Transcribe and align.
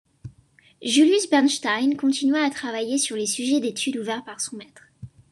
Julius 0.81 1.27
Bernstein 1.29 1.95
continua 1.95 2.39
à 2.43 2.49
travailler 2.49 2.97
sur 2.97 3.15
les 3.15 3.27
sujets 3.27 3.59
d'études 3.59 3.97
ouverts 3.97 4.23
par 4.23 4.41
son 4.41 4.55
maître. 4.57 4.81